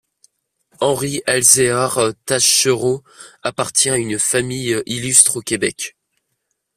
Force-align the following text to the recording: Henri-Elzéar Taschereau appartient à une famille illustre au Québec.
Henri-Elzéar 0.79 1.99
Taschereau 2.25 3.03
appartient 3.43 3.91
à 3.91 3.97
une 3.97 4.17
famille 4.17 4.81
illustre 4.87 5.37
au 5.37 5.41
Québec. 5.41 5.95